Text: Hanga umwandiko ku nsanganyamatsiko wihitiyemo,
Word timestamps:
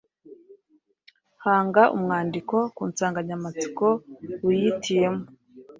Hanga 1.43 1.81
umwandiko 1.95 2.55
ku 2.75 2.81
nsanganyamatsiko 2.89 3.87
wihitiyemo, 4.45 5.23